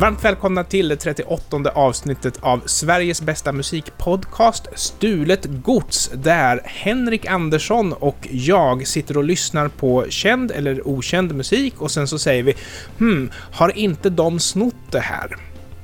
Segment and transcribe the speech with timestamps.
[0.00, 7.92] Varmt välkomna till det 38 avsnittet av Sveriges bästa musikpodcast Stulet Gods, där Henrik Andersson
[7.92, 12.54] och jag sitter och lyssnar på känd eller okänd musik och sen så säger vi
[12.98, 15.36] hmm, har inte de snott det här?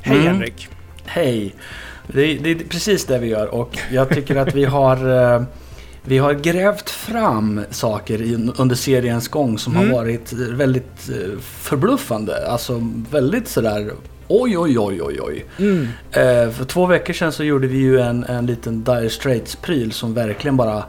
[0.02, 0.26] Hej Mm.
[0.26, 0.68] Henrik!
[1.04, 1.54] Hej!
[2.06, 5.42] Det, det är precis det vi gör och jag tycker att vi har, eh,
[6.04, 9.88] vi har grävt fram saker i, under seriens gång som Mm.
[9.88, 12.46] har varit väldigt eh, förbluffande.
[12.48, 13.90] Alltså väldigt sådär
[14.28, 15.46] oj, oj, oj, oj, oj.
[15.58, 15.82] Mm.
[16.10, 20.14] Eh, för två veckor sedan så gjorde vi ju en, en liten Dire Straits-pryl som
[20.14, 20.84] verkligen bara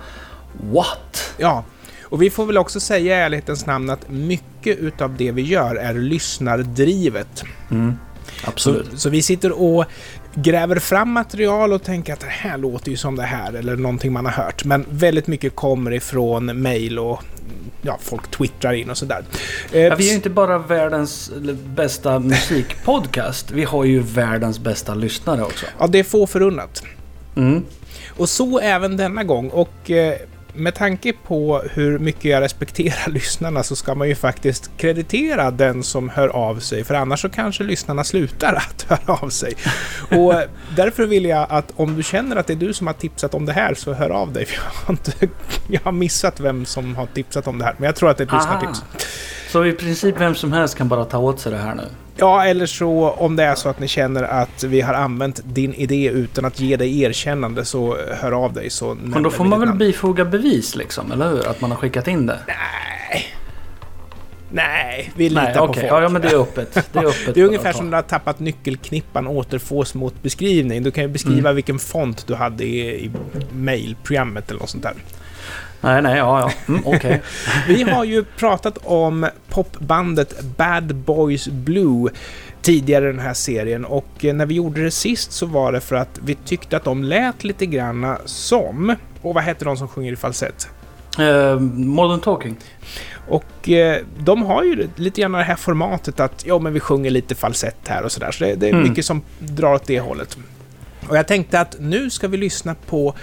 [0.71, 1.33] What?
[1.37, 1.63] Ja,
[2.03, 5.75] och vi får väl också säga i ärlighetens namn att mycket utav det vi gör
[5.75, 7.43] är lyssnardrivet.
[7.71, 7.93] Mm.
[8.43, 8.99] Så, Absolut.
[8.99, 9.85] så vi sitter och
[10.35, 14.13] gräver fram material och tänker att det här låter ju som det här eller någonting
[14.13, 14.65] man har hört.
[14.65, 17.23] Men väldigt mycket kommer ifrån mail och
[17.81, 19.23] ja, folk twittrar in och sådär.
[19.71, 21.31] Eh, Ja, vi är ju inte bara världens
[21.65, 23.51] bästa musikpodcast.
[23.51, 25.65] Vi har ju världens bästa lyssnare också.
[25.79, 26.83] Ja, det är få förunnat.
[27.35, 27.65] Mm.
[28.17, 29.49] Och så även denna gång.
[29.49, 30.15] Och eh,
[30.53, 35.83] med tanke på hur mycket jag respekterar lyssnarna så ska man ju faktiskt kreditera den
[35.83, 36.83] som hör av sig.
[36.83, 39.53] För annars så kanske lyssnarna slutar att höra av sig.
[40.11, 40.33] Och
[40.75, 43.45] därför vill jag att om du känner att det är du som har tipsat om
[43.45, 44.45] det här så hör av dig.
[44.45, 45.11] För jag har, inte,
[45.67, 47.75] jag har missat vem som har tipsat om det här.
[47.77, 48.83] Men jag tror att det är ett lyssnartips.
[49.49, 51.83] Så i princip vem som helst kan bara ta åt sig det här nu.
[52.15, 55.73] Ja, eller så om det är så att ni känner att vi har använt din
[55.73, 59.59] idé utan att ge dig erkännande så hör av dig så Men då får man
[59.59, 59.79] väl namn.
[59.79, 61.47] bifoga bevis liksom, eller hur?
[61.47, 62.39] Att man har skickat in det.
[62.47, 63.25] Nej.
[64.55, 65.77] Nej, vi litar Nej, på folk.
[65.89, 66.73] Ja, ja, men det är öppet.
[66.93, 70.83] Det är, öppet Det är ungefär som när du har tappat nyckelknippan återfås mot beskrivning.
[70.83, 71.55] Du kan ju beskriva Mm.
[71.55, 73.11] vilken font du hade i, i
[73.53, 74.93] mailprogrammet eller något sånt där.
[75.83, 76.51] Nej, nej, ja, ja.
[76.73, 77.21] Mm, okej.
[77.67, 82.11] Vi har ju pratat om popbandet Bad Boys Blue
[82.61, 85.95] tidigare i den här serien och när vi gjorde det sist så var det för
[85.95, 88.95] att vi tyckte att de lät lite granna som...
[89.21, 90.67] Och vad heter de som sjunger i falsett?
[91.19, 92.55] Eh, modern Talking.
[93.27, 97.09] Och eh, de har ju lite grann det här formatet att ja, men vi sjunger
[97.11, 98.31] lite falsett här och sådär.
[98.31, 98.89] Så det, det är Mm.
[98.89, 100.37] mycket som drar åt det hållet.
[101.09, 103.15] Och jag tänkte att nu ska vi lyssna på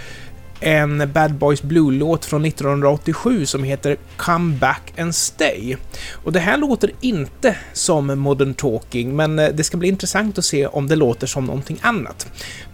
[0.61, 5.75] en Bad Boys Blue-låt från 1987 som heter Come Back and Stay.
[6.11, 10.45] Och det här låter inte som Modern Talking, men eh, det ska bli intressant att
[10.45, 12.27] se om det låter som någonting annat.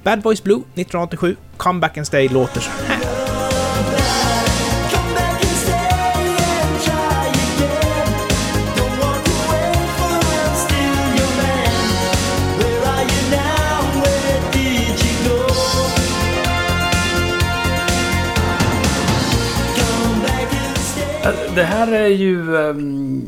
[0.03, 3.26] Bad Boys Blue 1987, Come Back and Stay låter så här.
[21.57, 23.25] Det här är ju ehm,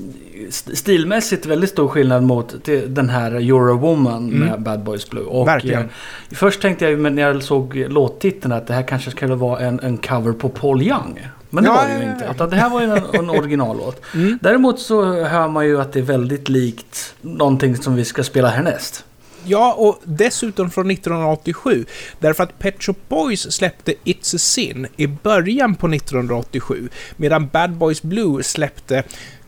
[0.50, 2.56] st- stilmässigt väldigt stor skillnad mot
[2.88, 4.40] den här Eurowoman Mm.
[4.50, 5.23] med Bad Boys Blue.
[5.23, 5.81] Och, Verkligen.
[5.81, 5.88] eh,
[6.31, 9.97] först tänkte jag när jag såg låttiteln att det här kanske skulle vara en, en
[9.97, 11.28] cover på Paul Young.
[11.50, 12.25] Men det Ja, var det ju ja, inte.
[12.25, 12.31] ja.
[12.31, 14.01] Utan det här var ju en, en originallåt.
[14.16, 14.40] Mm.
[14.41, 18.47] Däremot så hör man ju att det är väldigt likt någonting som vi ska spela
[18.50, 19.06] härnäst.
[19.46, 21.86] Ja, och dessutom från 1987.
[22.20, 26.90] Därför att Pet Shop Boys släppte It's a Sin i början på 1987.
[27.18, 29.04] Medan Bad Boys Blue släppte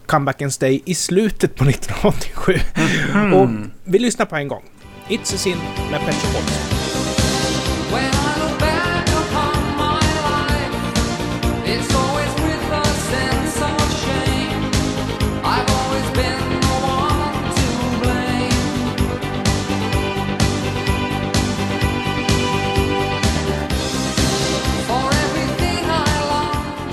[0.05, 2.53] Come Back and Stay i slutet på 1987.
[3.33, 3.49] Och
[3.83, 4.63] vi lyssnar på en gång.
[5.07, 5.57] It's a Sin
[5.91, 6.81] med Pet Shop Boys.
[7.91, 8.20] When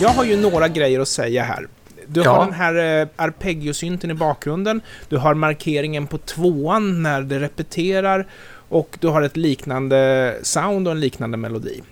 [0.01, 1.67] Jag har ju några grejer att säga här.
[2.07, 2.31] Du Ja.
[2.33, 4.81] har den här eh, arpeggiosynten i bakgrunden.
[5.09, 8.27] Du har markeringen på tvåan när det repeterar.
[8.69, 11.83] Och du har ett liknande sound och en liknande melodi.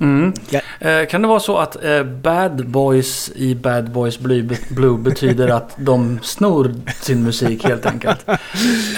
[0.00, 0.32] Mm.
[0.80, 5.48] Eh, kan det vara så att eh, Bad Boys i Bad Boys Blue, Blue betyder
[5.48, 8.26] att de snor sin musik helt enkelt?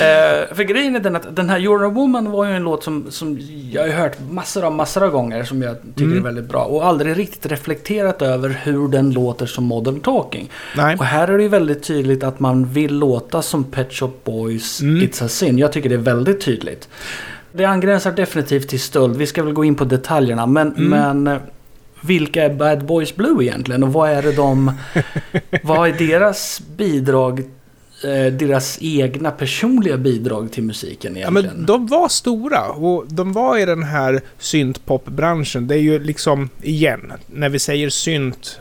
[0.01, 2.85] Eh, för grejen är den att den här You're a Woman var ju en låt
[2.85, 3.39] som, som
[3.71, 6.19] jag har hört massor av massor av gånger som jag tycker Mm.
[6.19, 10.51] är väldigt bra och aldrig riktigt reflekterat över hur den låter som Modern Talking.
[10.77, 10.97] Nej.
[10.97, 14.81] Och här är det ju väldigt tydligt att man vill låta som Pet Shop Boys
[14.81, 15.01] Mm.
[15.09, 15.59] It's a Sin.
[15.59, 16.89] Jag tycker det är väldigt tydligt.
[17.53, 19.17] Det angränsar definitivt till stöld.
[19.17, 20.47] Vi ska väl gå in på detaljerna.
[20.47, 20.89] Men, Mm.
[20.89, 21.43] men eh,
[22.01, 23.83] vilka är Bad Boys Blue egentligen?
[23.83, 24.73] Och vad är det de...
[25.63, 27.43] vad är deras bidrag
[28.33, 31.57] deras egna personliga bidrag till musiken Ja, egentligen.
[31.57, 35.67] men de var stora och de var i den här syntpopbranschen.
[35.67, 38.61] Det är ju liksom, igen, när vi säger synt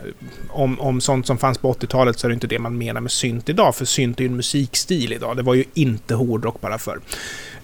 [0.49, 3.11] om, om sånt som fanns på 80-talet så är det inte det man menar med
[3.11, 3.75] synt idag.
[3.75, 5.37] För synt är ju en musikstil idag.
[5.37, 6.99] Det var ju inte hårdrock bara förr.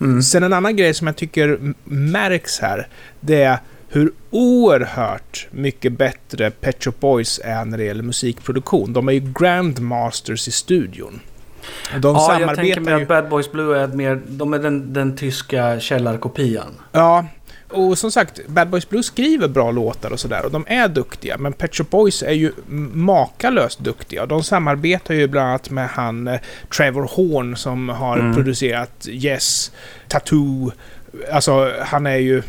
[0.01, 0.21] Mm.
[0.21, 2.87] Sen en annan grej som jag tycker märks här,
[3.19, 8.93] det är hur oerhört mycket bättre Pet Shop Boys är när det gäller musikproduktion.
[8.93, 11.19] De är ju grandmasters i studion.
[11.99, 13.01] De ja, jag tänker mig ju...
[13.01, 16.73] att Bad Boys Blue är mer, de är den, den tyska källarkopian.
[16.91, 17.25] Ja,
[17.69, 21.37] och som sagt, Bad Boys Blue skriver bra låtar och sådär och de är duktiga.
[21.37, 22.51] Men Pet Shop Boys är ju
[22.93, 24.25] makalöst duktiga.
[24.25, 26.39] De samarbetar ju bland annat med han eh,
[26.77, 28.35] Trevor Horn som har Mm.
[28.35, 29.71] producerat Yes,
[30.07, 30.71] Tattoo.
[31.31, 32.43] Alltså, han är ju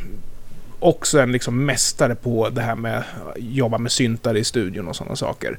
[0.81, 3.05] också en liksom mästare på det här med att
[3.37, 5.59] jobba med syntar i studion och sådana saker.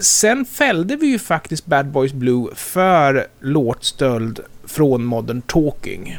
[0.00, 6.18] Sen fällde vi ju faktiskt Bad Boys Blue för låtstöld från Modern Talking.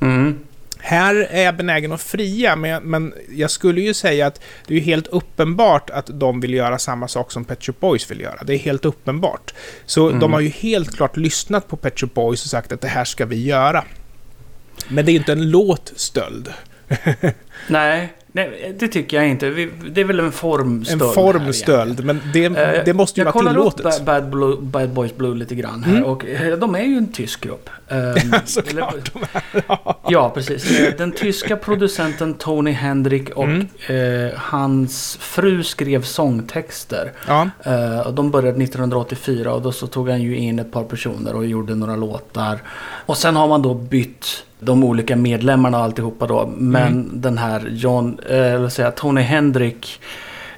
[0.00, 0.38] Mm.
[0.78, 4.74] Här är jag benägen att fria, men jag, men jag skulle ju säga att det
[4.76, 8.42] är helt uppenbart att de vill göra samma sak som Pet Shop Boys vill göra.
[8.44, 9.54] Det är helt uppenbart.
[9.86, 10.20] Så Mm.
[10.20, 13.04] de har ju helt klart lyssnat på Pet Shop Boys och sagt att det här
[13.04, 13.84] ska vi göra.
[14.88, 16.52] Men det är ju inte en låtstöld.
[17.68, 19.50] Nej, nej, det tycker jag inte.
[19.90, 21.02] Det är väl en formstöld.
[21.02, 22.44] En formstöld, men det.
[22.44, 24.04] Eh, det måste ju jag vara kollar upp tillåtet.
[24.04, 26.04] Ba- Bad, Blue, Bad Boys Blue lite grann här Mm.
[26.04, 27.70] och eh, de är ju en tysk grupp.
[27.88, 28.94] Ehm, Såklart.
[28.94, 30.80] eller- Ja, precis.
[30.80, 34.30] Eh, Den tyska producenten Tony Hendrick och Mm.
[34.36, 37.12] hans fru skrev sångtexter.
[37.28, 37.48] Ja,
[38.06, 41.46] och de började 1984 och då så tog han ju in ett par personer och
[41.46, 42.58] gjorde några låtar.
[43.06, 44.26] Och sen har man då bytt
[44.62, 46.52] de olika medlemmarna och alltihopa då.
[46.56, 47.08] Men Mm.
[47.20, 50.00] den här John, eh, eller säga Tony Hendrick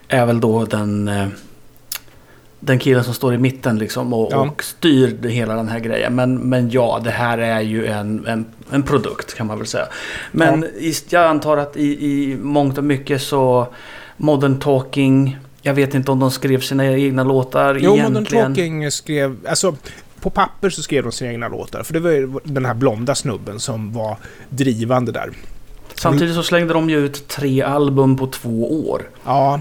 [0.09, 1.27] är väl då den eh,
[2.61, 4.39] den killen som står i mitten liksom och, Ja.
[4.41, 6.15] och styr hela den här grejen.
[6.15, 9.87] Men, men ja, det här är ju en, en, en produkt kan man väl säga.
[10.33, 13.69] Men i, jag antar att i, i mångt och mycket så
[14.17, 18.13] Modern Talking, jag vet inte om de skrev sina egna låtar jo, egentligen.
[18.13, 19.37] Modern Talking skrev...
[19.49, 19.77] Alltså,
[20.25, 21.83] på papper så skrev de sina egna låtar.
[21.83, 24.17] För det var ju den här blonda snubben som var
[24.49, 25.31] drivande där.
[25.95, 29.03] Samtidigt så slängde de ju ut tre album på två år.
[29.25, 29.61] Ja,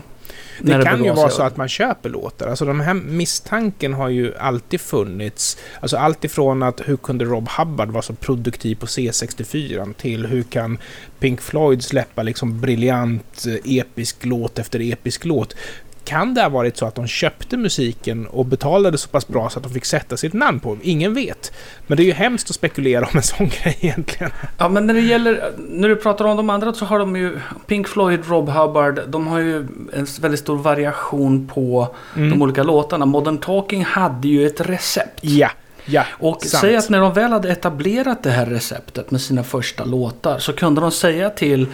[0.60, 2.48] det det kan ju vara så att man köper låtar.
[2.48, 5.57] Alltså den här misstanken har ju alltid funnits.
[5.80, 10.44] Alltså allt ifrån att hur kunde Rob Hubbard vara så produktiv på C64 till hur
[10.44, 10.77] kan
[11.19, 15.56] Pink Floyd släppa liksom briljant eh, episk låt efter episk låt.
[16.05, 19.59] Kan det ha varit så att de köpte musiken och betalade så pass bra så
[19.59, 20.77] att de fick sätta sitt namn på?
[20.81, 21.51] Ingen vet.
[21.88, 24.31] Men det är ju hemskt att spekulera om en sån grej egentligen.
[24.57, 27.39] Ja, men när det gäller, när du pratar om de andra så har de ju
[27.67, 29.57] Pink Floyd, Rob Hubbard, de har ju
[29.94, 32.29] en väldigt stor variation på Mm.
[32.29, 33.05] de olika låtarna.
[33.05, 35.19] Modern Talking hade ju ett recept.
[35.21, 35.50] Ja,
[35.85, 36.03] ja.
[36.19, 36.61] Och sant.
[36.61, 40.53] säg att när de väl hade etablerat det här receptet med sina första låtar så
[40.53, 41.67] kunde de säga till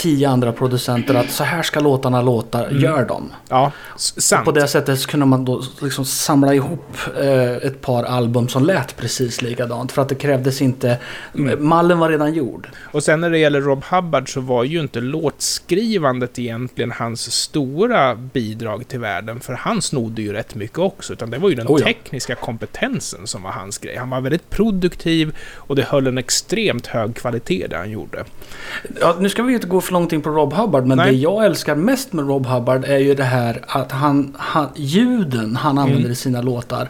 [0.00, 2.82] tio andra producenter att så här ska låtarna låta, Mm.
[2.82, 3.32] gör dem.
[3.48, 4.44] Ja, sant.
[4.44, 8.96] På det sättet kunde man då liksom samla ihop eh, ett par album som lät
[8.96, 9.92] precis likadant.
[9.92, 10.98] För att det krävdes inte,
[11.34, 11.68] Mm.
[11.68, 12.68] mallen var redan gjord.
[12.92, 18.14] Och sen när det gäller Rob Hubbard så var ju inte låtskrivandet egentligen hans stora
[18.14, 19.40] bidrag till världen.
[19.40, 21.12] För han snodde ju rätt mycket också.
[21.12, 21.84] Utan det var ju den Oh ja.
[21.86, 23.96] tekniska kompetensen som var hans grej.
[23.96, 28.24] Han var väldigt produktiv och det höll en extremt hög kvalitet det han gjorde.
[29.00, 31.10] Ja, nu ska vi inte gå för långt in på Rob Hubbard, men Nej.
[31.12, 35.56] det jag älskar mest med Rob Hubbard är ju det här att han, han ljuden
[35.56, 36.12] han använder Mm.
[36.12, 36.88] i sina låtar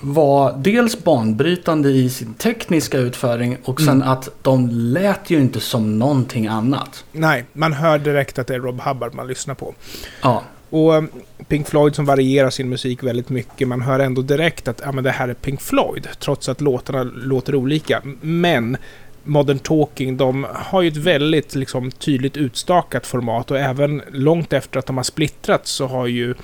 [0.00, 4.08] var dels banbrytande i sin tekniska utföring och sen Mm.
[4.08, 7.04] att de lät ju inte som någonting annat.
[7.12, 9.74] Nej, man hör direkt att det är Rob Hubbard man lyssnar på.
[10.22, 11.08] Ja, Och um,
[11.48, 15.04] Pink Floyd som varierar sin musik väldigt mycket, man hör ändå direkt att ja, men
[15.04, 18.02] det här är Pink Floyd, trots att låtarna låter olika.
[18.20, 18.76] Men
[19.24, 24.78] Modern Talking, de har ju ett väldigt liksom, tydligt utstakat format och även långt efter
[24.78, 26.34] att de har splittrats så har ju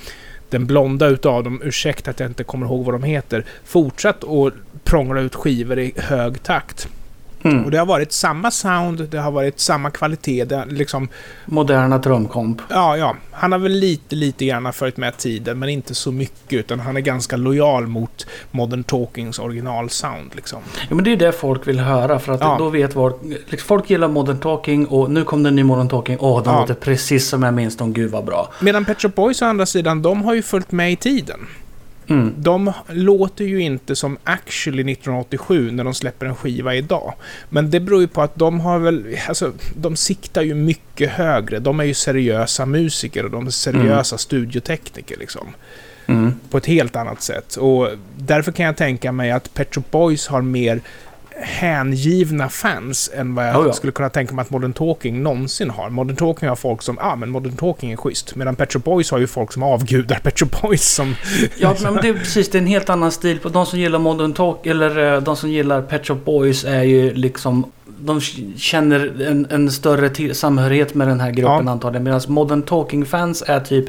[0.50, 4.54] den blonda utav dem, ursäkta att jag inte kommer ihåg vad de heter, fortsatt att
[4.84, 6.88] prångla ut skivor i hög takt
[7.42, 7.64] mm.
[7.64, 11.08] Och det har varit samma sound, det har varit samma kvalitet, det liksom
[11.46, 12.62] moderna trumkomp.
[12.70, 13.16] Ja, ja.
[13.32, 16.52] Han har väl lite, lite grann följt med tiden, men inte så mycket.
[16.58, 20.58] Utan han är ganska lojal mot Modern Talkings originalsound, liksom.
[20.88, 22.56] Ja, men det är det folk vill höra för att Ja.
[22.58, 25.88] då vet folk, liksom, folk gillar Modern Talking och nu kom det en ny Modern
[25.88, 26.16] Talking.
[26.20, 26.60] Åh, de Ja.
[26.60, 27.92] låter precis som jag minns dem.
[27.92, 28.52] Gud vad bra.
[28.60, 31.40] Medan Pet Shop Boys å andra sidan, de har ju följt med i tiden.
[32.08, 32.34] Mm.
[32.36, 37.14] De låter ju inte som Actually 1987 när de släpper en skiva idag.
[37.48, 41.58] Men det beror ju på att de har väl, alltså de siktar ju mycket högre.
[41.58, 45.46] De är ju seriösa musiker och de är seriösa studiotekniker liksom.
[46.06, 46.34] Mm.
[46.50, 47.56] På ett helt annat sätt.
[47.56, 50.80] Och därför kan jag tänka mig att Pet Shop Boys har mer
[51.40, 53.72] hängivna fans än vad jag Oh ja.
[53.72, 55.90] skulle kunna tänka mig att Modern Talking någonsin har.
[55.90, 58.34] Modern Talking har folk som, ja ah, men Modern Talking är schysst.
[58.34, 61.14] Medan Pet Shop Boys har ju folk som avgudar Pet Shop Boys som...
[61.58, 62.50] Ja, men det är precis.
[62.50, 63.38] Det är en helt annan stil.
[63.52, 67.14] De som gillar Modern Talk, eller eh, de som gillar Pet Shop Boys är ju
[67.14, 67.72] liksom...
[68.00, 68.20] De
[68.56, 71.72] känner en, en större samhörighet med den här gruppen Ja.
[71.72, 72.04] antagligen.
[72.04, 73.84] Medan Modern Talking-fans är typ...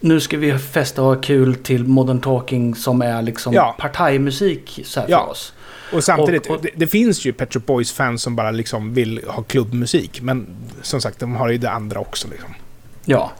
[0.00, 3.76] Nu ska vi festa och ha kul till Modern Talking som är liksom Ja.
[3.78, 5.24] partajmusik så här Ja.
[5.24, 5.52] för oss.
[5.92, 9.20] Och samtidigt, Och- och- Det, det finns ju Pet Shop Boys-fans som bara liksom vill
[9.26, 10.20] ha klubbmusik.
[10.22, 10.46] Men
[10.82, 12.48] som sagt, de har ju det andra också liksom.
[13.04, 13.32] Ja.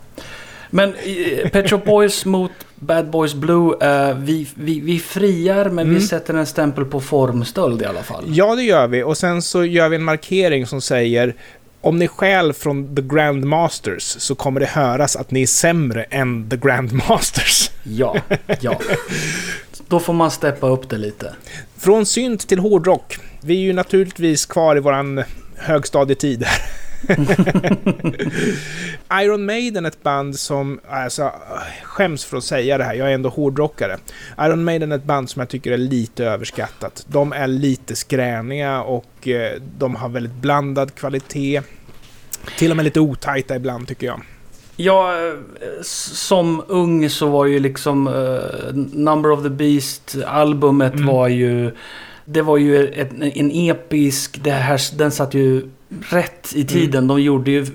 [0.70, 3.74] Men eh, Pet Shop Boys mot Bad Boys Blue.
[3.80, 6.08] eh, vi, vi, vi friar men vi Mm.
[6.08, 8.24] sätter en stämpel på formstöld i alla fall.
[8.28, 9.02] Ja, det gör vi.
[9.02, 11.34] Och sen så gör vi en markering som säger
[11.80, 16.50] om ni stjäl från The Grandmasters så kommer det höras att ni är sämre än
[16.50, 17.70] The Grandmasters.
[17.82, 18.16] Ja,
[18.60, 18.80] ja.
[19.88, 21.34] Då får man steppa upp det lite.
[21.76, 23.18] Från synt till hårdrock.
[23.40, 25.22] Vi är ju naturligtvis kvar i våran
[25.56, 26.62] högstadietid här.
[29.22, 31.32] Iron Maiden, ett band som, alltså,
[31.82, 33.98] skäms för att säga det här, jag är ändå hårdrockare.
[34.40, 37.06] Iron Maiden är ett band som jag tycker är lite överskattat.
[37.08, 41.62] De är lite skräniga och eh, de har väldigt blandad kvalitet.
[42.58, 44.20] Till och med lite otajta ibland tycker jag.
[44.76, 45.14] Ja,
[45.82, 51.06] som ung så var ju liksom eh, Number of the Beast-albumet Mm.
[51.06, 51.70] var ju...
[52.24, 54.40] Det var ju ett, en episk...
[54.44, 55.68] Det här, den satt ju
[56.10, 57.06] rätt i tiden.
[57.06, 57.66] De gjorde ju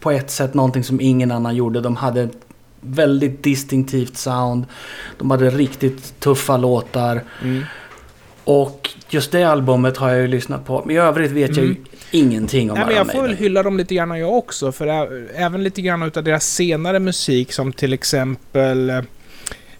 [0.00, 1.80] på ett sätt någonting som ingen annan gjorde.
[1.80, 2.36] De hade ett
[2.80, 4.64] väldigt distinktivt sound.
[5.18, 7.22] De hade riktigt tuffa låtar.
[8.44, 10.82] Och just det albumet har jag ju lyssnat på.
[10.86, 11.84] Men i övrigt vet jag ju Mm.
[12.10, 14.86] ingenting om Nej, men jag får väl hylla dem lite grann jag också, för
[15.34, 18.92] även lite grann utav deras senare musik som till exempel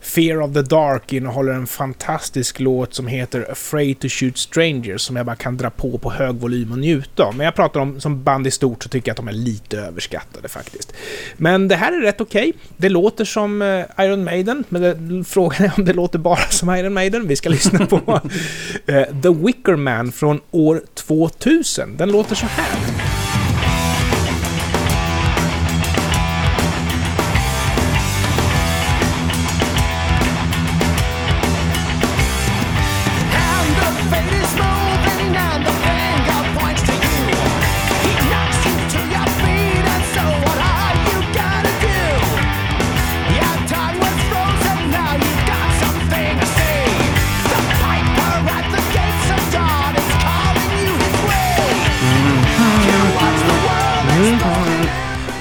[0.05, 5.17] Fear of the Dark innehåller en fantastisk låt som heter Afraid to Shoot Strangers som
[5.17, 7.37] jag bara kan dra på på hög volym och njuta av.
[7.37, 9.79] Men jag pratar om som band i stort så tycker jag att de är lite
[9.79, 10.93] överskattade faktiskt.
[11.37, 12.53] Men det här är rätt okej.
[12.77, 16.75] Det låter som eh, Iron Maiden, men det, frågan är om det låter bara som
[16.75, 17.29] Iron Maiden.
[17.29, 17.97] Vi ska lyssna på
[18.87, 21.97] eh, The Wicker Man från år 2000.
[21.97, 22.94] Den låter så här.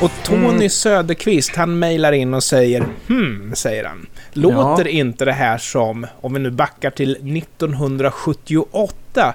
[0.04, 4.06] Och Tony Söderqvist, han mejlar in och säger Hmm, säger han.
[4.34, 4.92] Låter Ja.
[4.92, 9.34] inte det här som, om vi nu backar till 1978,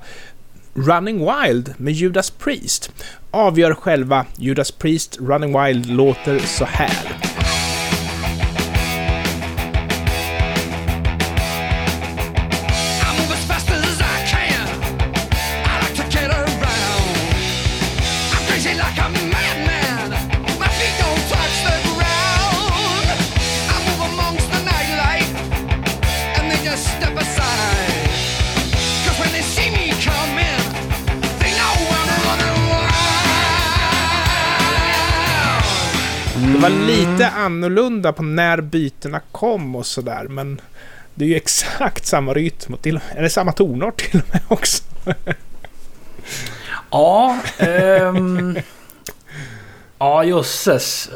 [0.74, 2.90] Running Wild med Judas Priest?
[3.30, 4.26] Avgör själva.
[4.36, 6.98] Judas Priest, Running Wild låter så här.
[36.68, 40.60] Var lite annorlunda på när bytena kom och sådär, men
[41.14, 44.82] det är ju exakt samma rytm och till det samma tonart till och med också?
[46.90, 48.58] Ja, ehm...
[50.00, 51.10] Ja, jösses.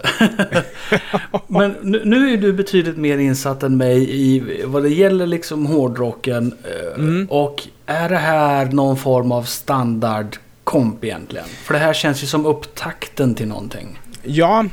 [1.46, 5.66] Men nu, nu är du betydligt mer insatt än mig i vad det gäller liksom
[5.66, 6.54] hårdrocken.
[6.64, 7.26] eh, Mm.
[7.30, 11.46] Och är det här någon form av standardkomp egentligen?
[11.62, 14.00] För det här känns ju som upptakten till någonting.
[14.22, 14.64] Ja,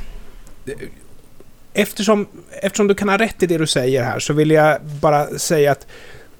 [1.72, 2.26] eftersom,
[2.62, 5.72] eftersom du kan ha rätt i det du säger här så vill jag bara säga
[5.72, 5.86] att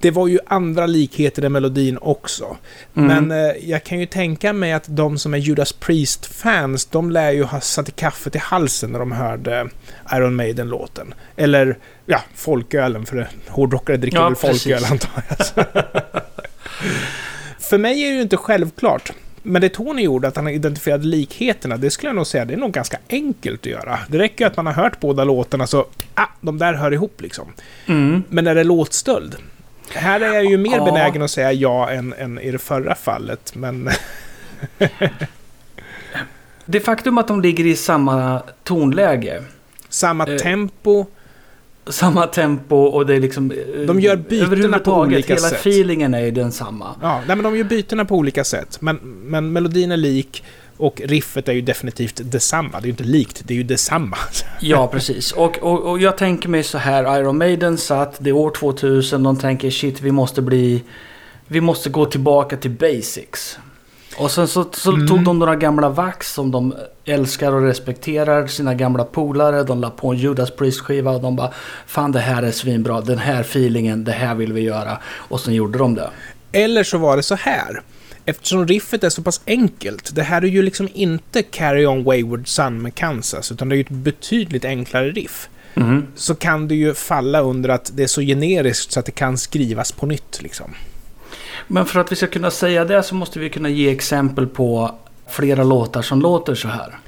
[0.01, 2.57] det var ju andra likheter i melodin också.
[2.97, 3.27] Mm.
[3.27, 7.31] Men eh, jag kan ju tänka mig att de som är Judas Priest-fans, de lär
[7.31, 9.69] ju ha satt i kaffet i halsen när de hörde
[10.13, 11.15] Iron Maiden-låten.
[11.37, 15.67] Eller, ja, folkölen, för hårdrockare dricker Ja, väl folköl antar jag.
[17.59, 19.13] För mig är det ju inte självklart.
[19.43, 22.59] Men det Tony gjorde, att han identifierade likheterna, det skulle jag nog säga, det är
[22.59, 23.99] nog ganska enkelt att göra.
[24.09, 27.21] Det räcker ju att man har hört båda låtarna så, ah, de där hör ihop
[27.21, 27.53] liksom.
[27.87, 28.23] Mm.
[28.29, 29.37] Men är det låtstöld?
[29.95, 30.85] Här är jag ju mer Ja.
[30.85, 33.89] benägen att säga ja än, än i det förra fallet, men...
[36.65, 39.43] Det faktum att de ligger i samma tonläge,
[39.89, 41.07] Samma Eh, tempo,
[41.87, 43.51] samma tempo och det är liksom...
[43.51, 45.61] eh, De gör bytena på olika hela sätt.
[45.61, 46.95] feelingen är ju densamma.
[47.03, 48.77] Ja, nej, men de gör bytena på olika sätt.
[48.81, 50.45] Men, men melodin är lik
[50.77, 52.71] och riffet är ju definitivt detsamma.
[52.71, 54.17] Det är ju inte likt, det är ju detsamma.
[54.61, 55.33] Ja, precis.
[55.33, 59.23] Och, och, och jag tänker mig så här, Iron Maiden satt, det är år 2000,
[59.23, 60.83] de tänker shit, vi måste bli...
[61.47, 63.59] Vi måste gå tillbaka till basics.
[64.17, 65.07] Och sen så, så Mm.
[65.09, 66.75] tog de några gamla vax som de
[67.05, 71.53] älskar och respekterar, sina gamla polare, de la på en Judas Priest-skiva och de bara
[71.87, 74.99] Fan det här är svinbra, den här feelingen, det här vill vi göra.
[75.05, 76.11] Och sen gjorde de det.
[76.53, 77.83] Eller så var det så här.
[78.25, 80.15] Eftersom riffet är så pass enkelt.
[80.15, 83.77] Det här är ju liksom inte Carry On Wayward Son med Kansas, utan det är
[83.77, 85.49] ju ett betydligt enklare riff.
[85.75, 86.07] Mhm.
[86.15, 89.39] Så kan det ju falla under att det är så generiskt så att det kan
[89.39, 90.75] skrivas på nytt liksom.
[91.67, 94.95] Men för att vi ska kunna säga det så måste vi kunna ge exempel på
[95.29, 96.99] flera låtar som låter så här.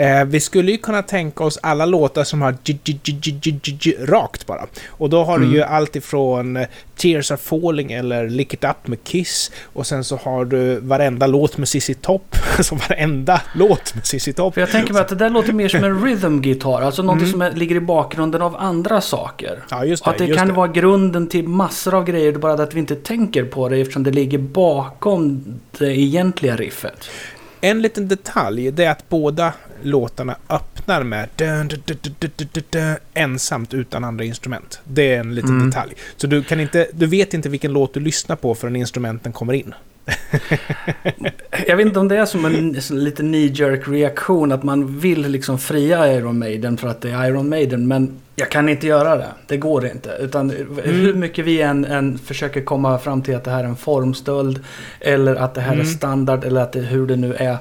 [0.00, 4.66] Eh, vi skulle ju kunna tänka oss alla låtar som har rakt bara.
[4.88, 6.66] Och då har du ju allt ifrån eh,
[6.96, 9.50] Tears Are Falling eller Lick It Up med Kiss.
[9.62, 12.36] Och sen så har du varenda låt med Cissi Topp.
[12.60, 14.54] Alltså varenda låt med Cissi Topp.
[14.54, 16.82] För jag tänker mig att det där låter mer som en rhythm-gitarr.
[16.82, 19.58] Alltså någonting som är, ligger i bakgrunden av andra saker.
[19.70, 22.32] Ja, just Och att det just kan vara grunden till massor av grejer.
[22.32, 25.44] Det bara att vi inte tänker på det eftersom det ligger bakom
[25.78, 27.10] det egentliga riffet.
[27.60, 29.52] En liten detalj, det är att båda
[29.82, 34.80] låtarna öppnar med dun, dun, dun, ensamt utan andra instrument.
[34.84, 35.70] Det är en liten Mm.
[35.70, 35.92] detalj.
[36.16, 39.52] Så du, kan inte, du vet inte vilken låt du lyssnar på förrän instrumenten kommer
[39.52, 39.74] in.
[41.66, 44.52] Jag vet inte om det är som en lite knee-jerk reaktion.
[44.52, 47.88] Att man vill liksom fria Iron Maiden för att det är Iron Maiden.
[47.88, 49.28] Men jag kan inte göra det.
[49.46, 50.16] Det går inte.
[50.20, 50.50] Utan
[50.84, 54.64] hur mycket vi än, än försöker komma fram till att det här är en formstöld.
[55.00, 56.44] Eller att det här är standard.
[56.44, 57.56] Eller att det, hur det nu är.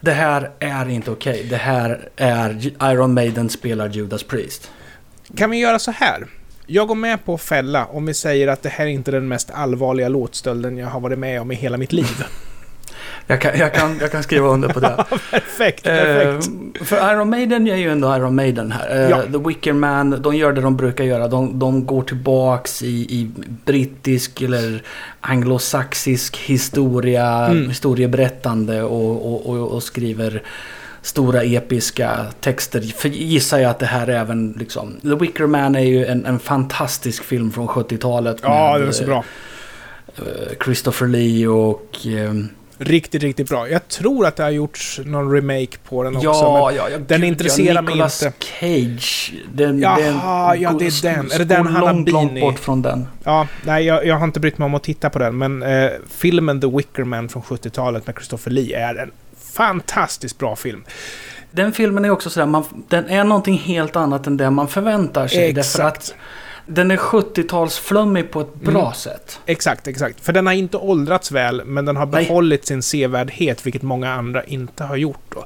[0.00, 1.46] Det här är inte okej.
[1.50, 4.70] Det här är Iron Maiden spelar Judas Priest.
[5.36, 6.26] Kan vi göra så här?
[6.66, 9.28] Jag går med på att fälla om vi säger att det här är inte den
[9.28, 12.24] mest allvarliga låtstölden jag har varit med om i hela mitt liv.
[13.26, 15.04] Jag kan, jag kan, jag kan skriva under på det.
[15.30, 16.48] perfekt, perfekt.
[16.80, 18.90] Eh, för Iron Maiden är ju ändå Iron Maiden här.
[19.04, 19.22] Eh, Ja.
[19.32, 21.28] The Wicker Man, de gör det de brukar göra.
[21.28, 23.30] De, de går tillbaks i, i
[23.64, 24.82] brittisk eller
[25.20, 27.68] anglosaxisk historia, Mm.
[27.68, 30.42] historieberättande och, och, och, och skriver
[31.02, 32.80] stora episka texter.
[32.80, 34.96] För gissar jag att det här är även liksom...
[35.02, 38.36] The Wicker Man är ju en, en fantastisk film från 70-talet.
[38.42, 39.24] Ja, det var så bra.
[40.16, 40.22] eh,
[40.64, 41.96] Christopher Lee och...
[42.06, 43.68] ehm, Riktigt, riktigt bra.
[43.68, 46.28] Jag tror att det har gjorts någon remake på den också.
[46.28, 48.32] Ja, men ja, ja, den gud, intresserar ja, mig inte.
[48.38, 49.32] Cage.
[49.54, 51.30] Den, Jaha, den, ja, det är den.
[51.30, 53.06] Är det den han har långt, bort från den.
[53.24, 55.90] Ja, nej, jag, jag har inte brytt mig om att titta på den, men eh,
[56.08, 59.10] filmen The Wicker Man från 70-talet med Christopher Lee är en
[59.52, 60.84] fantastiskt bra film.
[61.50, 65.28] Den filmen är också sådär, man, den är någonting helt annat än det man förväntar
[65.28, 65.52] sig.
[65.52, 66.14] Därför att Exakt.
[66.74, 68.94] Den är 70-talsflummig på ett bra Mm.
[68.94, 69.40] sätt.
[69.46, 70.20] Exakt, exakt.
[70.24, 72.24] För den har inte åldrats väl, men den har Nej.
[72.24, 75.22] behållit sin sevärdhet, vilket många andra inte har gjort.
[75.34, 75.44] Då.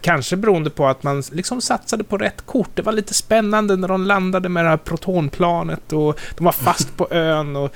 [0.00, 2.68] Kanske beroende på att man liksom satsade på rätt kort.
[2.74, 6.96] Det var lite spännande när de landade med det här protonplanet och de var fast
[6.96, 7.56] på ön.
[7.56, 7.70] Och,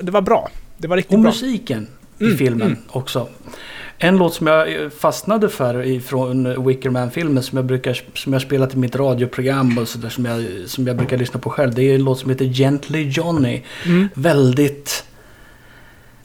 [0.00, 0.48] det var bra.
[0.78, 1.30] Det var riktigt Och bra.
[1.30, 1.86] musiken
[2.18, 2.78] i Mm, filmen mm.
[2.88, 3.28] också.
[3.98, 8.76] En låt som jag fastnade för ifrån Wickerman-filmen som jag brukar som jag spelat i
[8.76, 11.74] mitt radioprogram och sådär som jag, som jag brukar lyssna på själv.
[11.74, 13.62] Det är en låt som heter Gently Johnny.
[13.86, 14.08] Mm.
[14.14, 15.04] Väldigt...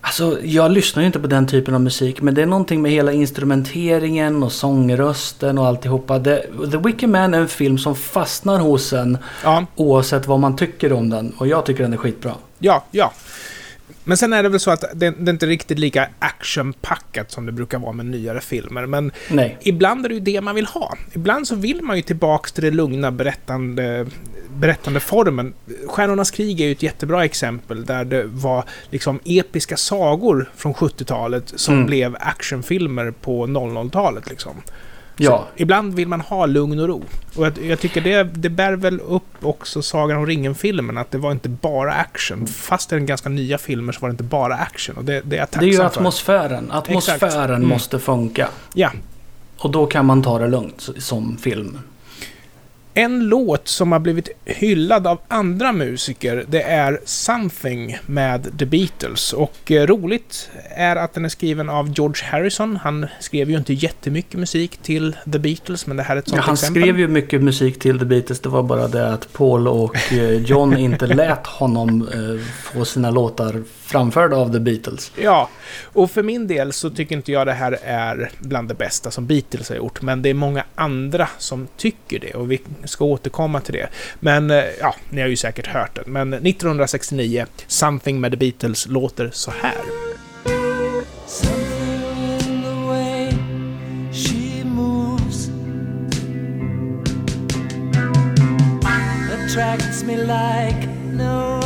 [0.02, 2.92] Alltså jag lyssnar ju inte på den typen av musik men det är någonting med
[2.92, 6.20] hela instrumenteringen och sångrösten och alltihopa.
[6.20, 10.56] Det, The Wicker Man är en film som fastnar hos en Ja, oavsett vad man
[10.56, 11.34] tycker om den.
[11.38, 12.34] Och jag tycker den är skitbra.
[12.60, 13.12] ja, ja.
[14.04, 17.46] Men sen är det väl så att det, det är inte riktigt lika actionpackat som
[17.46, 18.86] det brukar vara med nyare filmer.
[18.86, 19.58] Men Nej.
[19.62, 20.98] ibland är det ju det man vill ha.
[21.14, 24.06] Ibland så vill man ju tillbaks till det lugna berättande,
[24.50, 25.54] berättande formen.
[25.88, 31.54] Stjärnornas krig är ju ett jättebra exempel där det var liksom episka sagor från 70-talet
[31.56, 31.86] som Mm.
[31.86, 34.56] blev actionfilmer på 00-talet liksom.
[35.22, 35.48] Ja.
[35.58, 37.04] Så ibland vill man ha lugn och ro.
[37.36, 41.18] Och jag, jag tycker det, det bär väl upp också Sagan om ringen-filmen, att det
[41.18, 42.48] var inte bara action.
[42.48, 44.98] Fast det är en ganska nya filmer så var det inte bara action.
[44.98, 46.00] Och det, det är jag Det är ju tacksam för.
[46.00, 46.72] atmosfären.
[46.72, 47.68] Atmosfären Mm.
[47.70, 48.48] måste funka.
[48.74, 48.92] Ja.
[49.58, 51.80] Och då kan man ta det lugnt som film.
[53.00, 59.34] En låt som har blivit hyllad av andra musiker, det är Something med The Beatles.
[59.34, 62.76] Och eh, roligt är att den är skriven av George Harrison.
[62.76, 66.32] Han skrev ju inte jättemycket musik till The Beatles, men det här är ett Ja,
[66.32, 66.82] sånt han exempel.
[66.82, 68.40] skrev ju mycket musik till The Beatles.
[68.40, 73.12] Det var bara det att Paul och eh, John inte lät honom eh, få sina
[73.12, 75.12] låtar framförda av The Beatles.
[75.22, 75.50] Ja,
[75.84, 79.26] och för min del så tycker inte jag det här är bland det bästa som
[79.26, 83.62] Beatles har gjort, men det är många andra som tycker det och vi ska återkomma
[83.62, 83.88] till det.
[84.20, 86.14] Men eh, ja, ni har ju säkert hört den.
[86.14, 89.76] Men 1969, Something med The Beatles låter så här.
[99.34, 101.59] Attracts me like no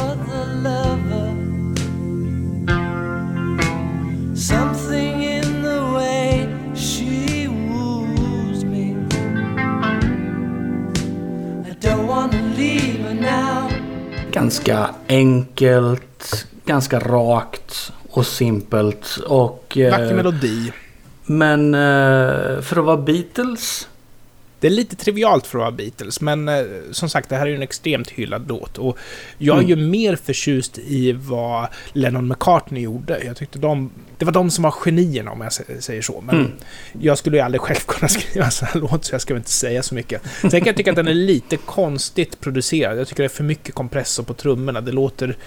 [14.34, 19.18] Ganska enkelt, ganska rakt och simpelt.
[19.28, 20.72] Och, eh, Vacker melodi.
[21.26, 23.88] men eh, för att vara Beatles
[24.64, 27.50] Det är lite trivialt för att vara Beatles, men eh, som sagt, det här är
[27.50, 28.78] ju en extremt hyllad låt.
[28.78, 28.98] Och
[29.38, 33.24] jag är ju mer förtjust i vad Lennon McCartney gjorde.
[33.26, 33.92] Jag tyckte de...
[34.18, 36.22] Det var de som var genierna, om jag sä- säger så.
[36.22, 36.52] Men Mm.
[37.02, 39.40] jag skulle ju aldrig själv kunna skriva en sån här låt, så jag ska väl
[39.42, 40.22] inte säga så mycket.
[40.42, 43.00] Sen kan jag tycka att den är lite konstigt producerad.
[43.00, 44.82] Jag tycker det är för mycket kompressor på trummorna.
[44.82, 45.38] Det låter...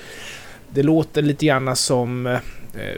[0.71, 2.39] Det låter lite grann som eh,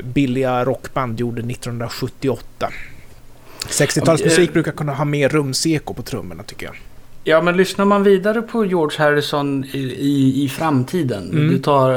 [0.05, 2.71] billiga rockband gjorde 1978.
[3.67, 6.75] 60-talsmusik Eh, brukar kunna ha mer rumseko på trummorna tycker jag.
[7.25, 11.31] Ja, men lyssnar man vidare på George Harrison i, i, i framtiden.
[11.31, 11.49] Mm.
[11.49, 11.91] Du tar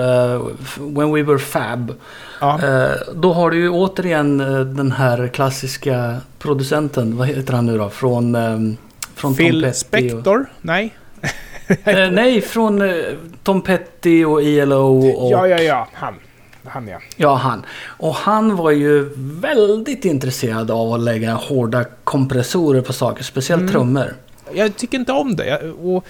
[0.63, 1.93] F- When We Were Fab.
[2.41, 2.59] Ja.
[2.63, 4.37] Eh, då har du ju återigen
[4.75, 7.17] den här klassiska producenten.
[7.17, 7.89] Vad heter han nu då?
[7.89, 8.75] Från, eh, från
[9.15, 10.45] Tom Phil Petty Spector?
[10.61, 10.95] Nej.
[11.83, 12.81] Och, eh, nej, från
[13.43, 14.99] Tom Petty och ELO.
[15.15, 15.87] Och, Ja, ja, ja.
[15.93, 16.13] Han.
[16.65, 16.99] Han ja.
[17.15, 17.65] Ja, han.
[17.83, 23.23] Och han var ju väldigt intresserad av att lägga hårda kompressorer på saker.
[23.23, 23.73] Speciellt Mm.
[23.73, 24.15] trummor.
[24.53, 25.61] Jag tycker inte om det.
[25.71, 26.05] Och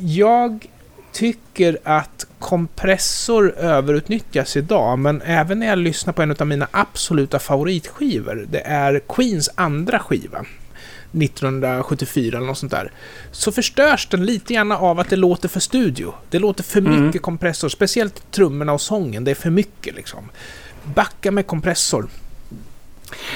[0.00, 0.66] jag
[1.12, 7.38] tycker att kompressor överutnyttjas idag, men även när jag lyssnar på en av mina absoluta
[7.38, 10.44] favoritskivor, det är Queens andra skiva.
[11.12, 12.92] 1974 eller något sånt där.
[13.32, 16.14] Så förstörs den lite grann av att det låter för studio.
[16.30, 17.06] Det låter för Mm.
[17.06, 19.24] mycket kompressor, speciellt trummorna och sången.
[19.24, 20.28] Det är för mycket liksom.
[20.84, 22.08] Backa med kompressor.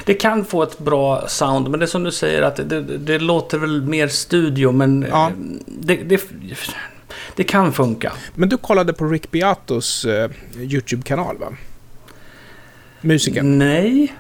[0.05, 3.19] Det kan få ett bra sound, men det är som du säger att det, det,
[3.19, 5.27] låter väl mer studio, men Ja.
[5.27, 5.33] eh,
[5.67, 6.21] det, det,
[7.37, 8.13] det kan funka.
[8.35, 11.47] Men du kollade på Rick Beatos eh, YouTube-kanal va?
[13.03, 13.59] Musiken.
[13.59, 14.13] Nej.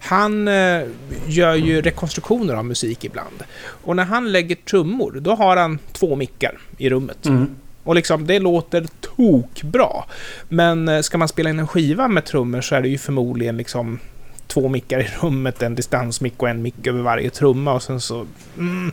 [0.00, 0.82] Han eh,
[1.26, 3.42] gör ju rekonstruktioner av musik ibland.
[3.62, 7.26] Och när han lägger trummor, då har han två mickar i rummet.
[7.26, 7.50] Mm.
[7.84, 10.04] Och liksom, det låter tokbra.
[10.48, 13.56] Men eh, ska man spela in en skiva med trummor så är det ju förmodligen
[13.56, 13.98] liksom
[14.46, 18.26] två mickar i rummet, en distansmick och en mick över varje trumma och sen så...
[18.58, 18.92] Mm,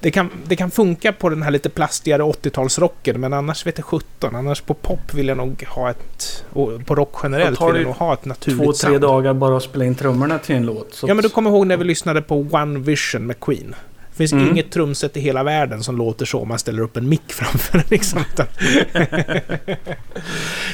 [0.00, 3.84] det, kan, det kan funka på den här lite plastigare 80-talsrocken, men annars vet jag
[3.84, 4.36] 17.
[4.36, 6.44] Annars på pop vill jag nog ha ett...
[6.52, 9.00] Och på rock generellt vill jag nog ha ett naturligt Två, tre sound.
[9.00, 10.94] dagar bara att spela in trummorna till en låt.
[10.94, 13.74] Så Ja, men du kommer ihåg när vi lyssnade på One Vision med Queen?
[14.10, 14.48] Det finns Mm.
[14.48, 17.78] inget trumset i hela världen som låter så om man ställer upp en mick framför
[17.78, 17.86] den.
[17.90, 18.24] Liksom.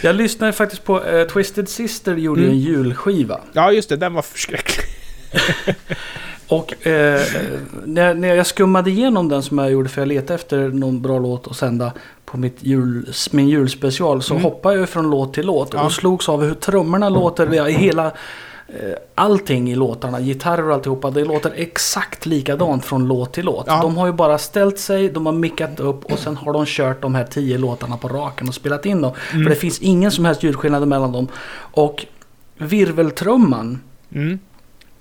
[0.03, 2.53] Jag lyssnade faktiskt på eh, Twisted Sister gjorde Mm.
[2.53, 3.41] en julskiva.
[3.53, 3.97] Ja, just det.
[3.97, 4.85] Den var förskräcklig.
[6.53, 7.21] Och eh,
[7.85, 11.19] när, när jag skummade igenom den som jag gjorde för jag letade efter någon bra
[11.19, 11.93] låt att sända
[12.25, 14.45] på mitt jul, min julspecial så Mm.
[14.45, 15.83] hoppade jag från låt till låt Ja.
[15.85, 17.53] och slogs av hur trummorna låter.
[17.55, 18.13] Ja, hela, eh,
[19.15, 23.65] allting i låtarna, gitarrer och alltihopa, det låter exakt likadant från låt till låt.
[23.67, 23.79] Ja.
[23.83, 27.03] De har ju bara ställt sig, de har mickat upp och sen har de kört
[27.03, 29.13] de här tio låtarna på raken och spelat in dem.
[29.33, 29.43] Mm.
[29.45, 31.29] För det finns ingen som helst ljudskillnad mellan dem.
[31.73, 32.07] Och
[32.59, 33.81] virveltrumman
[34.15, 34.39] Mm.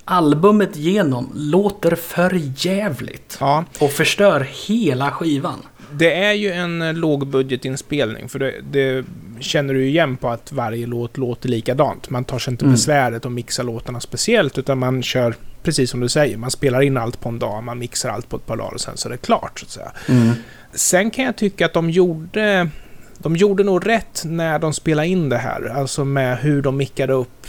[0.06, 5.60] Albumet genom låter för jävligt Ja, och förstör hela skivan.
[5.94, 9.06] det är ju en eh, lågbudgetinspelning, för det, det
[9.40, 12.10] känner du ju igen på att varje låt låter likadant.
[12.10, 12.74] Man tar sig inte Mm.
[12.74, 16.38] besväret att mixa låtarna speciellt, utan man kör precis som du säger.
[16.38, 18.82] Man spelar in allt på en dag, man mixar allt på ett par dagar och
[18.82, 19.92] sen så är det klart, så att säga.
[20.74, 22.70] Sen kan jag tycka att de gjorde...
[23.18, 27.14] De gjorde nog rätt när de spelade in det här, alltså med hur de mickade
[27.14, 27.48] upp.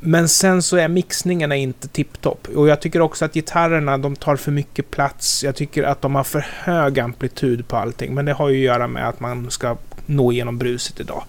[0.00, 2.48] Men sen så är mixningarna inte tipptopp.
[2.48, 5.44] Och jag tycker också att gitarrerna, de tar för mycket plats.
[5.44, 8.14] Jag tycker att de har för hög amplitud på allting.
[8.14, 11.24] Men det har ju att göra med att man ska nå igenom bruset idag.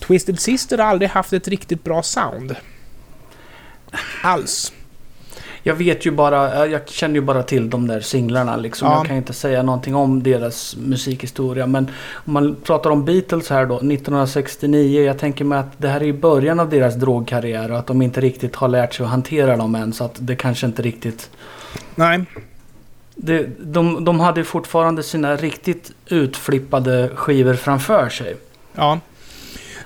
[0.00, 2.56] Twisted Sister har aldrig haft ett riktigt bra sound.
[4.22, 4.72] Alls.
[5.62, 8.88] Jag vet ju bara, jag känner ju bara till de där singlarna liksom.
[8.88, 8.96] Ja.
[8.96, 11.66] Jag kan ju inte säga någonting om deras musikhistoria.
[11.66, 15.02] Men om man pratar om Beatles här då, 1969.
[15.02, 18.02] Jag tänker mig att det här är i början av deras drogkarriär och att de
[18.02, 19.92] inte riktigt har lärt sig att hantera dem än.
[19.92, 21.30] Så att det kanske inte riktigt...
[21.94, 22.24] Nej,
[23.14, 28.36] Det, de, de hade ju fortfarande sina riktigt utflippade skivor framför sig.
[28.74, 29.00] ja.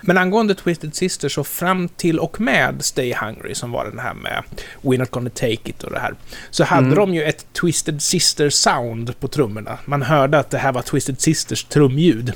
[0.07, 4.14] Men angående Twisted Sister så fram till och med Stay Hungry som var den här
[4.14, 4.42] med
[4.83, 6.14] We're Not Gonna Take It och det här.
[6.51, 6.97] Så hade Mm.
[6.99, 9.79] de ju ett Twisted Sister sound på trummorna.
[9.85, 12.33] Man hörde att det här var Twisted Sisters trumljud.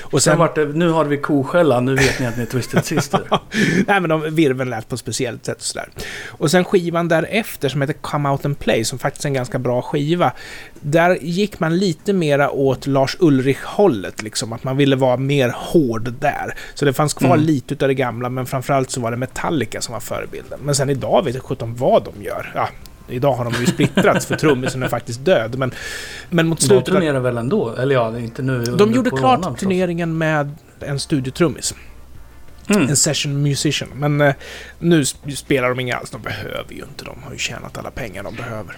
[0.00, 0.38] Och Sen sen...
[0.38, 3.20] vart det, nu har vi koskälla, nu vet ni att ni är Twisted Sister.
[3.86, 5.88] Nej men de, virveln lät på ett speciellt sätt och sådär.
[6.26, 9.58] Och sen skivan därefter som heter Come Out and Play, som faktiskt är en ganska
[9.58, 10.32] bra skiva.
[10.80, 14.52] Där gick man lite mera åt Lars Ulrich-hållet, liksom.
[14.52, 16.54] Att man ville vara mer hård där.
[16.74, 17.46] Så det fanns kvar Mm.
[17.46, 20.58] lite utav det gamla, men framförallt så var det Metallica som var förebilden.
[20.62, 22.52] Men sen idag vet jag sjutton vad de gör.
[22.54, 22.68] Ja,
[23.10, 25.58] idag har de ju splittrats för trummisen är faktiskt död.
[25.58, 25.72] Men,
[26.30, 26.88] men mot De slutet...
[26.88, 27.70] av- turnerar väl ändå?
[27.76, 31.74] Eller ja, inte nu De gjorde coronan, klart turneringen med en studiotrummis.
[32.70, 32.88] Mm.
[32.88, 33.88] En session musician.
[33.94, 34.34] Men eh,
[34.78, 36.10] nu sp- spelar de inga alls.
[36.10, 37.04] De behöver ju inte.
[37.04, 38.76] De har ju tjänat alla pengar de behöver.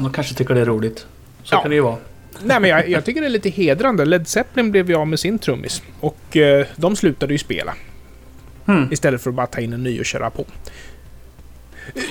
[0.00, 1.06] De kanske tycker det är roligt.
[1.42, 1.60] Så Ja.
[1.62, 1.96] kan det ju vara.
[2.44, 4.04] Nej, men jag, jag tycker det är lite hedrande.
[4.04, 5.82] Led Zeppelin blev ju av med sin trummis.
[6.00, 7.74] Och eh, de slutade ju spela.
[8.66, 8.92] Mm.
[8.92, 10.44] Istället för att bara ta in en ny och köra på.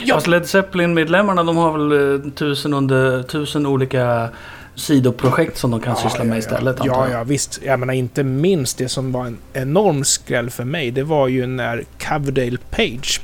[0.06, 4.30] Ja, Fast Led Zeppelin-medlemmarna de har väl eh, tusen, under, tusen olika
[4.76, 7.20] sidoprojekt som de kan syssla med istället Ja, jag.
[7.20, 7.60] ja, visst.
[7.66, 10.92] Jag menar inte minst det som var en enorm skräll för mig.
[10.92, 13.22] Det var ju när Coverdale Page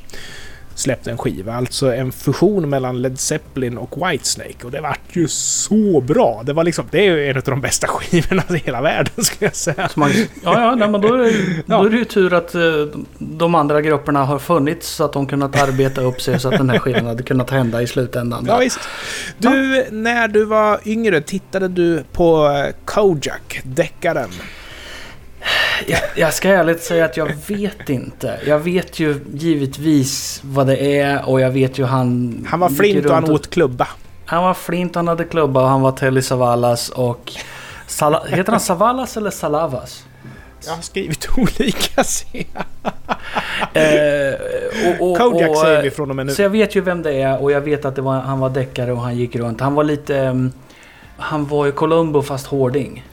[0.78, 1.54] släppte en skiva.
[1.54, 4.64] Alltså en fusion mellan Led Zeppelin och Whitesnake.
[4.64, 6.42] Och det vart ju så bra.
[6.44, 9.46] Det var liksom, det är ju en av de bästa skivorna i hela världen skulle
[9.46, 9.88] jag säga.
[9.94, 10.10] Man,
[10.44, 11.32] ja, ja nej, men då är, det,
[11.66, 12.60] då är det ju tur att eh,
[13.18, 16.70] de andra grupperna har funnits så att de kunnat arbeta upp sig så att den
[16.70, 18.44] här skivan hade kunnat hända i slutändan.
[18.48, 18.80] Ja, visst.
[19.38, 22.50] Du, när du var yngre, tittade du på
[22.84, 24.30] Kojak, deckaren?
[25.86, 28.40] Jag, jag ska ärligt säga att jag vet inte.
[28.46, 32.46] Jag vet ju givetvis vad det är och jag vet ju han...
[32.50, 33.88] Han var flint och han åt klubba.
[34.24, 37.32] Han var flint, han hade klubba och han var Telly Savalas och...
[37.86, 40.04] Sala, heter han Savalas eller Salavas?
[40.66, 42.64] Jag har skrivit olika, ser jag.
[43.72, 44.34] Eh,
[45.00, 46.32] och, och, och, säger vi från och med nu.
[46.32, 48.50] Så jag vet ju vem det är och jag vet att det var, han var
[48.50, 49.60] deckare och han gick runt.
[49.60, 50.16] Han var lite...
[50.16, 50.52] ehm,
[51.16, 53.04] han var ju Columbo fast hårding.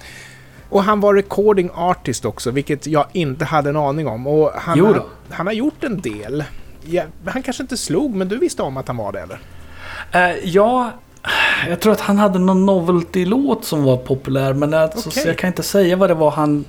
[0.75, 4.27] Och han var recording artist också, vilket jag inte hade en aning om.
[4.27, 6.43] Och han, har, han har gjort en del.
[6.85, 9.39] Ja, han kanske inte slog, men du visste om att han var det, eller?
[10.11, 10.91] Eh, ja,
[11.69, 14.53] jag tror att han hade någon novelty-låt som var populär.
[14.53, 16.65] Men alltså, så jag kan inte säga vad det var han...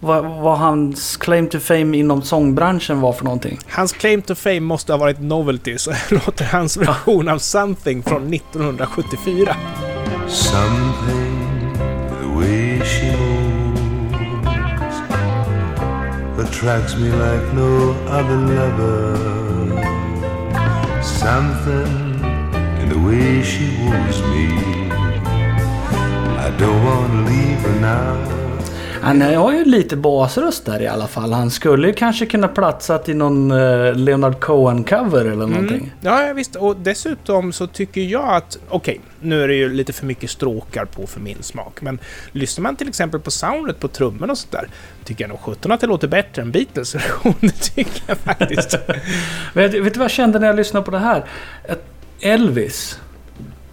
[0.00, 3.58] Vad, vad hans claim to fame inom sångbranschen var för någonting.
[3.68, 8.02] Hans claim to fame måste ha varit Novelty, så här låter hans version av Something
[8.02, 9.56] från 1974.
[10.28, 11.41] Something
[16.42, 19.16] attracts me like no other lover.
[21.02, 21.94] Something
[22.80, 24.46] in the way she woos me.
[26.46, 28.41] I don't want to leave her now.
[29.02, 31.32] Han har ju lite basröst där i alla fall.
[31.32, 35.76] Han skulle ju kanske kunna platsat i någon eh, Leonard Cohen-cover eller någonting.
[35.76, 35.90] Mm.
[36.00, 36.56] Ja, visst.
[36.56, 38.58] Och dessutom så tycker jag att...
[38.68, 41.80] Okej, nu är det ju lite för mycket stråkar på för min smak.
[41.80, 41.98] Men
[42.32, 44.68] lyssnar man till exempel på soundet på trummorna och sådär.
[45.04, 47.34] Tycker jag nog sjutton att det låter bättre än Beatles version.
[47.40, 48.74] Det tycker jag faktiskt.
[49.54, 51.24] Vet, vet du vad jag kände när jag lyssnade på det här?
[52.20, 52.98] Elvis.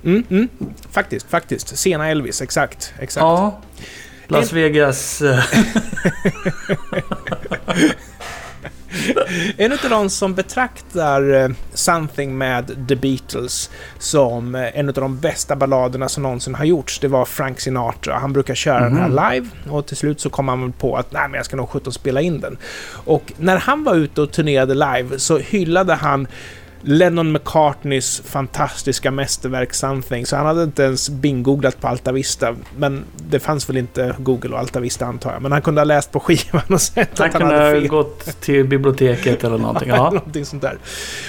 [0.04, 0.50] Mm, mm.
[0.92, 1.78] Faktiskt, faktiskt.
[1.78, 2.94] Sena Elvis, exakt.
[3.00, 3.22] exakt.
[3.22, 3.60] Ja.
[4.30, 5.22] Las Vegas.
[5.22, 5.44] eh,
[9.58, 15.18] En av de som betraktar eh, Something med The Beatles som eh, en av de
[15.20, 18.16] bästa balladerna som någonsin har gjorts, det var Frank Sinatra.
[18.18, 19.18] Han brukar köra den Mhm.
[19.18, 21.70] här live och till slut så kom han på att nej men jag ska nog
[21.70, 22.58] sjutton spela in den.
[23.06, 26.28] Och när han var ute och turnerade live så hyllade han
[26.82, 32.56] Lennon McCartneys fantastiska mästerverk Something, så han hade inte ens binggooglat på Alta Vista.
[32.78, 35.42] Men det fanns väl inte Google och Alta Vista antar jag.
[35.42, 37.72] Men han kunde ha läst på skivan och sett Han att han kunde hade ha
[37.72, 37.88] fel.
[37.88, 39.90] gått till biblioteket eller någonting.
[40.00, 40.10] Ja.
[40.10, 40.78] Någonting sånt där.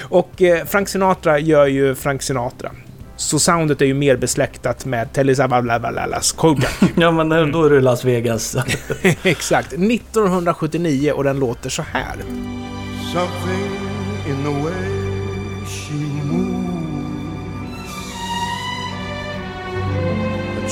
[0.02, 2.70] Och eh, Frank Sinatra gör ju Frank Sinatra.
[3.16, 6.80] Så soundet är ju mer besläktat med Savalas Kojak.
[6.96, 8.56] ja, men då är det Las Vegas.
[9.22, 9.72] Exakt.
[9.72, 12.16] 1979 och den låter så här.
[13.12, 13.70] Something
[14.28, 14.89] in the way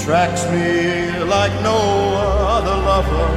[0.08, 1.78] attracts me like no
[2.56, 3.28] other lover.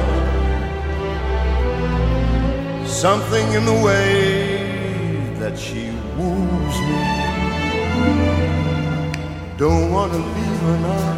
[2.86, 7.02] Something in the way that she woos me.
[9.58, 11.16] Don't wanna leave her now.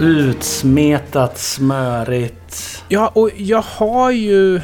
[0.00, 2.82] Utsmetat, smörigt.
[2.88, 4.60] Ja, och jag har ju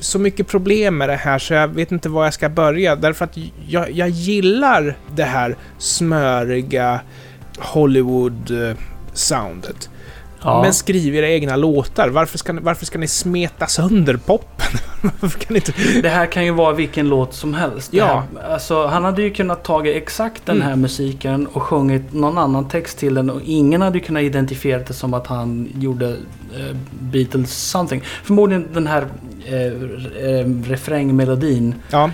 [0.00, 2.96] så mycket problem med det här så jag vet inte var jag ska börja.
[2.96, 7.00] Därför att jag, jag gillar det här smöriga
[9.18, 9.88] Hollywood-soundet.
[10.42, 10.62] Ja.
[10.62, 12.08] Men skriv era egna låtar.
[12.08, 14.66] Varför ska, ni, varför ska ni smeta sönder poppen?
[15.20, 15.72] varför kan ni inte...
[16.02, 17.92] Det här kan ju vara vilken låt som helst.
[17.94, 18.24] Ja.
[18.34, 20.68] Här, alltså, han hade ju kunnat tagit exakt den Mm.
[20.68, 24.78] här musiken och sjungit någon annan text till den och ingen hade ju kunnat identifiera
[24.82, 26.08] det som att han gjorde
[26.56, 28.02] eh, Beatles something.
[28.24, 29.06] Förmodligen den här
[29.46, 29.56] eh,
[30.30, 32.10] eh, refrängmelodin Ja,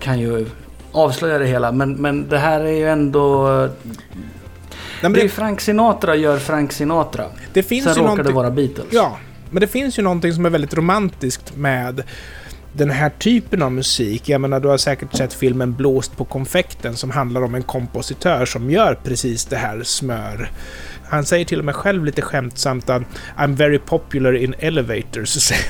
[0.00, 0.46] kan ju
[0.92, 1.72] avslöja det hela.
[1.72, 3.68] Men, men det här är ju ändå...
[5.02, 7.24] Men det är Frank Sinatra gör Frank Sinatra.
[7.52, 8.86] det finns Sen ju råkar det vara Beatles.
[8.90, 9.18] Ja,
[9.50, 12.02] men det finns ju någonting som är väldigt romantiskt med
[12.72, 14.28] den här typen av musik.
[14.28, 18.46] Jag menar, du har säkert sett filmen Blåst på konfekten som handlar om en kompositör
[18.46, 20.50] som gör precis det här smör.
[21.08, 23.02] Han säger till och med själv lite skämtsamt att
[23.38, 25.28] I'm very popular in elevators.
[25.42, 25.64] säger.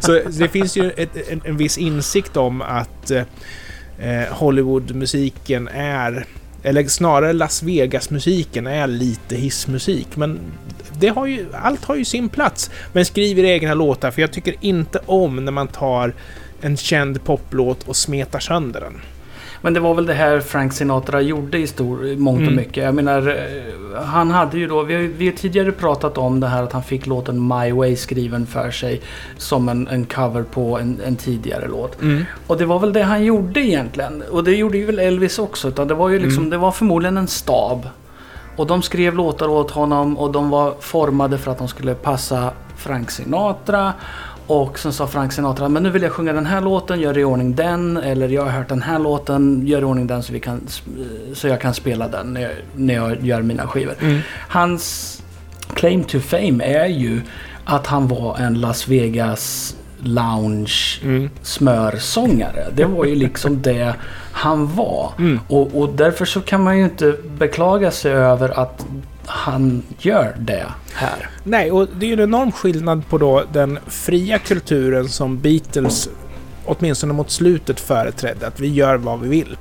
[0.00, 6.26] Så det finns ju ett, en, en viss insikt om att eh, Hollywoodmusiken är
[6.66, 10.40] eller snarare Las Vegas-musiken är lite hissmusik, men
[11.00, 12.70] det har ju, allt har ju sin plats.
[12.92, 16.14] Men skriv era egna låtar, för jag tycker inte om när man tar
[16.60, 19.00] en känd poplåt och smetar sönder den.
[19.60, 22.56] Men det var väl det här Frank Sinatra gjorde i stor, mångt och Mm.
[22.56, 22.84] mycket.
[22.84, 26.46] Jag menar, eh, han hade ju då, vi har, vi har tidigare pratat om det
[26.46, 29.00] här att han fick låten My Way skriven för sig
[29.36, 31.96] som en, en cover på en, en tidigare låt.
[32.46, 34.22] Och det var väl det han gjorde egentligen.
[34.30, 35.68] Och det gjorde ju väl Elvis också.
[35.68, 36.50] Utan det var ju liksom, Mm.
[36.50, 37.88] det var förmodligen en stab.
[38.56, 42.50] Och de skrev låtar åt honom och de var formade för att de skulle passa
[42.76, 43.92] Frank Sinatra.
[44.46, 47.24] Och sen sa Frank Sinatra, men nu vill jag sjunga den här låten, gör i
[47.24, 47.96] ordning den.
[47.96, 50.60] Eller jag har hört den här låten, gör i ordning den så, vi kan,
[51.34, 53.94] så jag kan spela den när jag, när jag gör mina skivor.
[54.48, 55.12] Hans
[55.74, 57.20] claim to fame är ju
[57.64, 61.30] att han var en Las Vegas lounge Mm.
[61.42, 62.66] smörsångare.
[62.74, 63.94] Det var ju liksom det
[64.32, 65.12] han var.
[65.18, 65.40] Mm.
[65.48, 68.86] Och, och därför så kan man ju inte beklaga sig över att
[69.26, 71.30] han gör det här.
[71.44, 76.08] Nej, och det är ju en enorm skillnad på då den fria kulturen som Beatles,
[76.64, 78.46] åtminstone mot slutet, företrädde.
[78.46, 79.56] Att vi gör vad vi vill.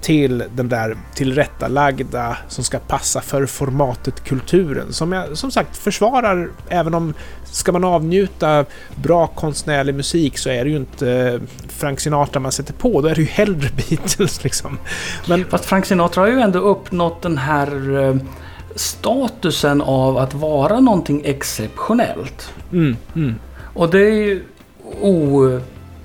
[0.00, 4.92] Till den där tillrättalagda som ska passa för formatet kulturen.
[4.92, 10.64] Som jag som sagt försvarar, även om ska man avnjuta bra konstnärlig musik så är
[10.64, 13.00] det ju inte Frank Sinatra man sätter på.
[13.00, 14.78] Då är det ju hellre Beatles liksom.
[15.28, 18.16] Men Fast Frank Sinatra har ju ändå uppnått den här eh,
[18.76, 22.54] statusen av att vara någonting exceptionellt.
[22.72, 23.34] mm, mm.
[23.74, 24.44] Och det är ju
[25.00, 25.60] o...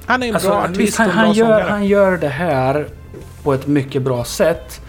[0.06, 2.18] han är en Alltså, bra artist visst, och han, en bra han, gör, han gör
[2.18, 2.88] det här
[3.44, 4.82] på ett mycket bra sätt.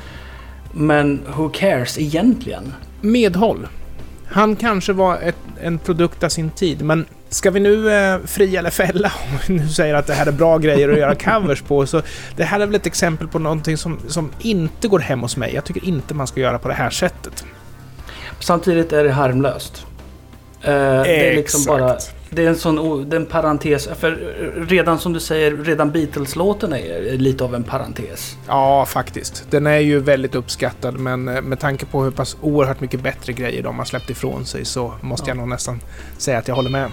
[0.72, 2.72] Men who cares egentligen?
[3.02, 3.68] medhåll.
[4.26, 8.58] Han kanske var ett, en produkt av sin tid, men ska vi nu eh, fria
[8.58, 11.62] eller fälla om vi nu säger att det här är bra grejer att göra covers
[11.62, 12.02] på, så
[12.36, 15.54] det här är väl ett exempel på någonting som, som inte går hem hos mig.
[15.54, 17.44] Jag tycker inte man ska göra på det här sättet.
[18.42, 19.86] Samtidigt är det harmlöst.
[20.62, 21.96] Eh, det är liksom bara...
[22.30, 23.88] Det är en sån det är en parentes.
[23.98, 24.10] För
[24.68, 28.36] redan som du säger, redan Beatles-låten är lite av en parentes.
[28.48, 29.46] Ja, faktiskt.
[29.50, 33.32] Den är ju väldigt uppskattad, men eh, med tanke på hur pass oerhört mycket bättre
[33.32, 35.80] grejer de har släppt ifrån sig så måste jag nog nästan
[36.18, 36.90] säga att jag håller med.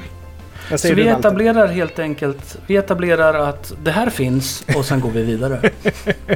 [0.77, 1.19] Så vi Walter?
[1.19, 5.69] etablerar helt enkelt, vi etablerar att det här finns och sen går vi vidare.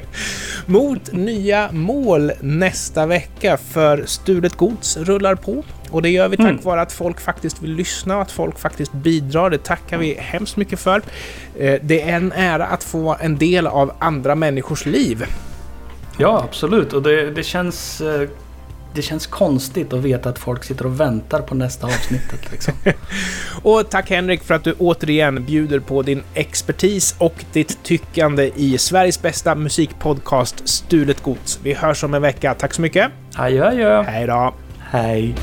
[0.65, 5.63] Mot nya mål nästa vecka för Stulet Gods rullar på.
[5.89, 6.61] Och det gör vi tack Mm.
[6.63, 9.49] vare att folk faktiskt vill lyssna och att folk faktiskt bidrar.
[9.49, 11.01] Det tackar vi hemskt mycket för.
[11.59, 15.25] Eh, Det är en ära att få vara en del av andra människors liv.
[16.17, 16.93] Ja, absolut.
[16.93, 18.01] Och det, det känns...
[18.95, 22.51] Det känns konstigt att veta att folk sitter och väntar på nästa avsnittet.
[22.51, 22.73] Liksom.
[23.61, 28.77] Och tack Henrik för att du återigen bjuder på din expertis och ditt tyckande i
[28.77, 31.59] Sveriges bästa musikpodcast Stulet Gods.
[31.63, 32.53] Vi hörs om en vecka.
[32.53, 33.11] Tack så mycket.
[33.35, 34.03] Adjö, adjö.
[34.03, 34.53] Hej då!
[34.79, 35.35] Hej.